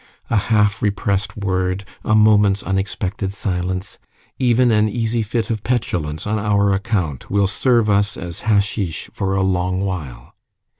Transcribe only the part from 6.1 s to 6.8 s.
on our